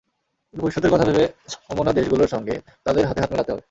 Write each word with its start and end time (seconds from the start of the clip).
ভবিষ্যতের 0.53 0.91
কথা 0.93 1.05
ভেবে 1.05 1.23
সমমনা 1.53 1.91
দেশগুলোর 1.93 2.27
সঙ্গে 2.27 2.55
তাদের 2.85 3.03
হাতে 3.05 3.19
হাত 3.21 3.29
মেলাতে 3.31 3.51
হবে। 3.51 3.59